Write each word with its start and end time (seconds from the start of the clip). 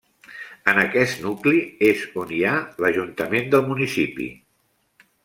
En 0.71 0.77
aquest 0.83 1.19
nucli 1.25 1.59
és 1.89 2.05
on 2.21 2.33
hi 2.37 2.41
ha 2.47 2.53
l'ajuntament 2.85 3.53
del 3.53 3.65
municipi. 3.69 4.31